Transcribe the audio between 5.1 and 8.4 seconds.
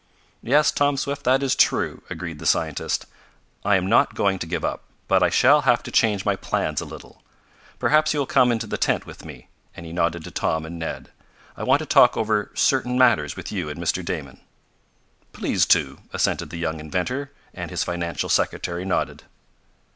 I shall have to change my plans a little. Perhaps you will